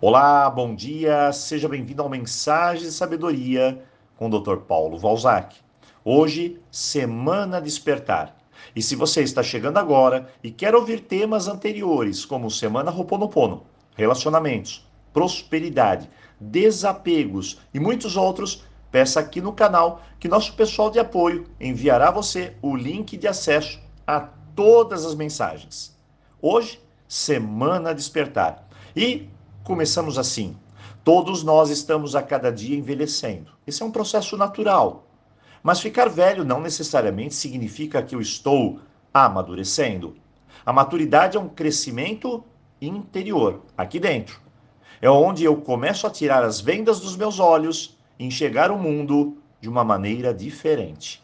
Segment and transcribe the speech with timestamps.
[0.00, 3.84] Olá, bom dia, seja bem-vindo ao Mensagem de Sabedoria
[4.16, 4.58] com o Dr.
[4.58, 5.56] Paulo Valzac.
[6.04, 8.36] Hoje, Semana Despertar.
[8.76, 13.64] E se você está chegando agora e quer ouvir temas anteriores, como Semana Roponopono,
[13.96, 16.08] relacionamentos, prosperidade,
[16.38, 22.12] desapegos e muitos outros, peça aqui no canal que nosso pessoal de apoio enviará a
[22.12, 24.20] você o link de acesso a
[24.54, 25.98] todas as mensagens.
[26.40, 28.64] Hoje, Semana Despertar.
[28.94, 29.28] E
[29.68, 30.56] começamos assim.
[31.04, 33.52] Todos nós estamos a cada dia envelhecendo.
[33.66, 35.06] Esse é um processo natural.
[35.62, 38.80] Mas ficar velho não necessariamente significa que eu estou
[39.12, 40.16] amadurecendo.
[40.64, 42.42] A maturidade é um crescimento
[42.80, 44.40] interior, aqui dentro.
[45.02, 49.36] É onde eu começo a tirar as vendas dos meus olhos e enxergar o mundo
[49.60, 51.22] de uma maneira diferente.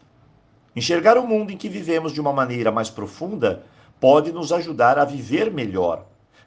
[0.76, 3.64] Enxergar o mundo em que vivemos de uma maneira mais profunda
[3.98, 6.04] pode nos ajudar a viver melhor,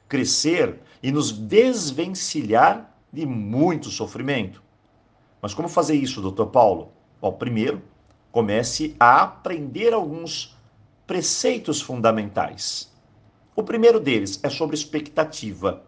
[0.08, 4.62] crescer e nos desvencilhar de muito sofrimento.
[5.40, 6.92] Mas como fazer isso, doutor Paulo?
[7.20, 7.82] Bom, primeiro,
[8.32, 10.56] comece a aprender alguns
[11.06, 12.92] preceitos fundamentais.
[13.54, 15.82] O primeiro deles é sobre expectativa.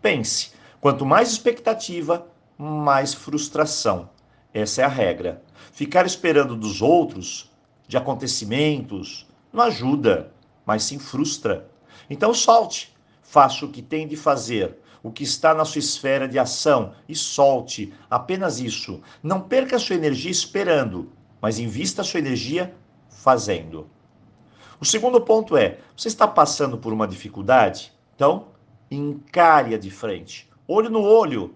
[0.00, 4.10] Pense, quanto mais expectativa, mais frustração.
[4.54, 5.42] Essa é a regra.
[5.72, 7.50] Ficar esperando dos outros,
[7.86, 10.32] de acontecimentos, não ajuda,
[10.64, 11.68] mas sim frustra.
[12.08, 12.94] Então solte,
[13.28, 17.14] Faça o que tem de fazer, o que está na sua esfera de ação e
[17.14, 19.02] solte apenas isso.
[19.22, 22.74] Não perca sua energia esperando, mas invista sua energia
[23.10, 23.86] fazendo.
[24.80, 27.92] O segundo ponto é: você está passando por uma dificuldade?
[28.14, 28.46] Então,
[28.90, 31.54] encare-a de frente, olho no olho.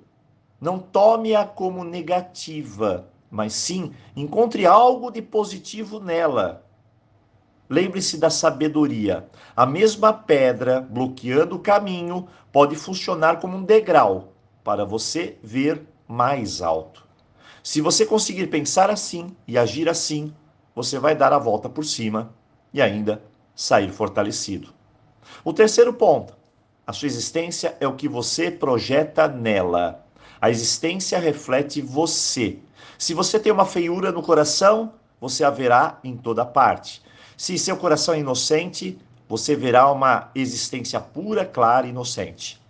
[0.61, 6.67] Não tome-a como negativa, mas sim encontre algo de positivo nela.
[7.73, 9.27] Lembre-se da sabedoria.
[9.57, 16.61] A mesma pedra bloqueando o caminho pode funcionar como um degrau para você ver mais
[16.61, 17.03] alto.
[17.63, 20.35] Se você conseguir pensar assim e agir assim,
[20.75, 22.35] você vai dar a volta por cima
[22.75, 23.23] e ainda
[23.57, 24.69] sair fortalecido.
[25.43, 26.37] O terceiro ponto:
[26.87, 30.05] a sua existência é o que você projeta nela.
[30.39, 32.59] A existência reflete você.
[32.99, 37.01] Se você tem uma feiura no coração, você a verá em toda parte.
[37.43, 38.97] Se seu coração é inocente,
[39.29, 42.63] você verá uma existência pura, clara e inocente.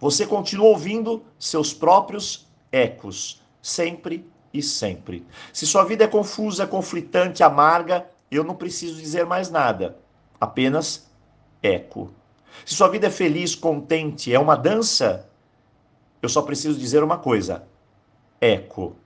[0.00, 5.24] Você continua ouvindo seus próprios ecos, sempre e sempre.
[5.52, 9.96] Se sua vida é confusa, conflitante, amarga, eu não preciso dizer mais nada,
[10.40, 11.08] apenas
[11.62, 12.12] eco.
[12.66, 15.30] Se sua vida é feliz, contente, é uma dança,
[16.20, 17.68] eu só preciso dizer uma coisa:
[18.40, 18.96] eco.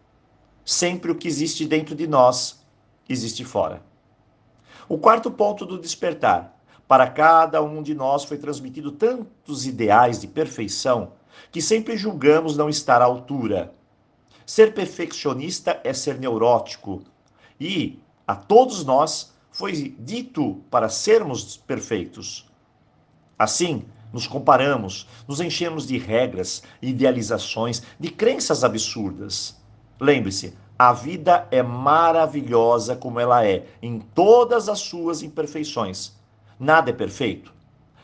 [0.65, 2.65] Sempre o que existe dentro de nós
[3.07, 3.83] existe fora.
[4.89, 6.57] O quarto ponto do despertar.
[6.87, 11.13] Para cada um de nós foi transmitido tantos ideais de perfeição
[11.51, 13.73] que sempre julgamos não estar à altura.
[14.45, 17.03] Ser perfeccionista é ser neurótico.
[17.59, 22.47] E a todos nós foi dito para sermos perfeitos.
[23.39, 29.57] Assim, nos comparamos, nos enchemos de regras, idealizações, de crenças absurdas.
[30.01, 36.13] Lembre-se, a vida é maravilhosa como ela é, em todas as suas imperfeições.
[36.59, 37.55] Nada é perfeito.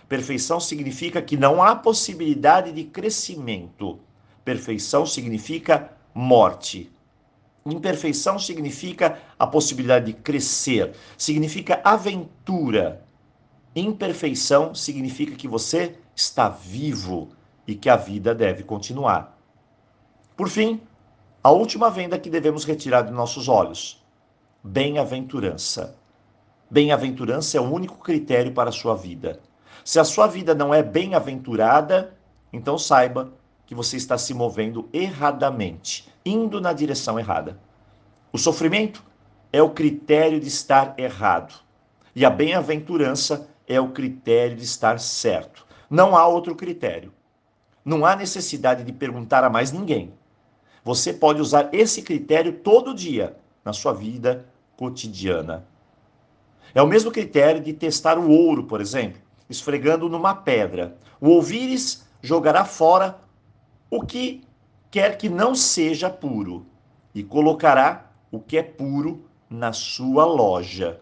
[0.09, 3.99] Perfeição significa que não há possibilidade de crescimento.
[4.45, 6.91] Perfeição significa morte.
[7.65, 13.05] Imperfeição significa a possibilidade de crescer, significa aventura.
[13.75, 17.29] Imperfeição significa que você está vivo
[17.67, 19.39] e que a vida deve continuar.
[20.37, 20.81] Por fim,
[21.45, 24.01] a última venda que devemos retirar de nossos olhos.
[24.63, 25.97] Bem-aventurança.
[26.71, 29.41] Bem-aventurança é o único critério para a sua vida.
[29.85, 32.15] Se a sua vida não é bem-aventurada,
[32.53, 33.33] então saiba
[33.67, 37.59] que você está se movendo erradamente, indo na direção errada.
[38.33, 39.03] O sofrimento
[39.53, 41.55] é o critério de estar errado.
[42.15, 45.67] E a bem-aventurança é o critério de estar certo.
[45.91, 47.13] Não há outro critério.
[47.85, 50.15] Não há necessidade de perguntar a mais ninguém.
[50.85, 54.47] Você pode usar esse critério todo dia na sua vida
[54.77, 55.65] cotidiana.
[56.75, 60.97] É o mesmo critério de testar o ouro, por exemplo, esfregando numa pedra.
[61.21, 63.19] O ouvires jogará fora
[63.91, 64.43] o que
[64.91, 66.67] quer que não seja puro
[67.15, 71.01] e colocará o que é puro na sua loja.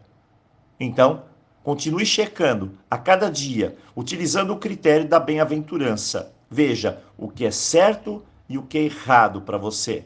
[0.78, 1.22] Então,
[1.62, 6.32] continue checando a cada dia, utilizando o critério da bem-aventurança.
[6.50, 10.04] Veja o que é certo e o que é errado para você.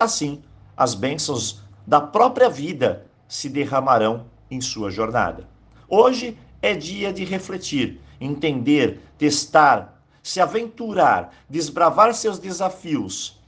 [0.00, 0.42] Assim,
[0.74, 5.46] as bênçãos da própria vida se derramarão em sua jornada.
[5.86, 9.92] Hoje é dia de refletir, entender, testar
[10.22, 13.40] se aventurar, desbravar seus desafios,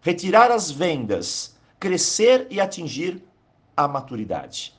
[0.00, 3.22] retirar as vendas, crescer e atingir
[3.76, 4.74] a maturidade.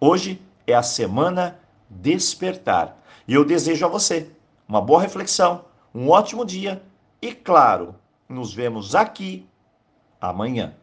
[0.00, 1.58] Hoje é a semana
[1.90, 2.96] despertar.
[3.28, 4.30] E eu desejo a você
[4.66, 5.64] uma boa reflexão,
[5.94, 6.82] um ótimo dia
[7.20, 7.94] e, claro,
[8.28, 9.48] nos vemos aqui
[10.20, 10.74] amanhã.